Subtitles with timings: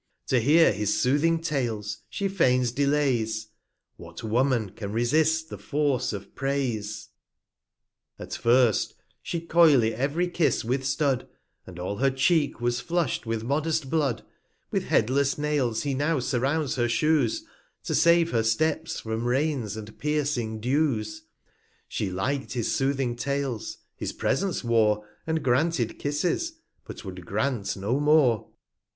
[0.29, 3.49] To hear his soothing Tales, she feigns Delays;
[3.97, 7.09] What Woman can resist the Force of Praise?
[8.17, 11.27] 260 At first she coyly ev'ry Kiss withstood,
[11.67, 14.25] And all her Cheek was flush'd with modest Blood:
[14.71, 19.77] With headless Nails he now surrounds her Shoes, /* To save her Steps from Rains
[19.77, 21.25] and piercing Dews;
[21.87, 26.53] She lik'd his soothing Tales, his Presents wore, 265 And granted Kisses,
[26.85, 28.49] but would grant no more.